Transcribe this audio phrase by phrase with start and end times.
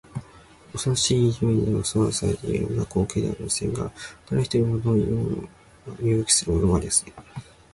[0.73, 3.83] おそろしい夢にでもうなされているような光景ではありませんか。
[4.31, 5.47] だれひとり、ものをいうものもな
[5.95, 7.13] ければ身動きするものもありません。